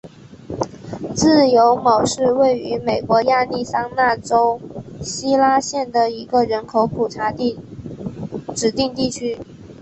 [1.13, 4.59] 自由亩是位于美国亚利桑那州
[5.03, 7.31] 希拉县的一个人口普查
[8.55, 9.37] 指定地区。